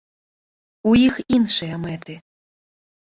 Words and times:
У 0.91 0.93
іх 1.07 1.19
іншыя 1.37 1.75
мэты. 1.83 2.17